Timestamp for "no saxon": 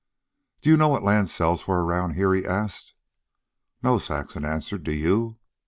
3.83-4.43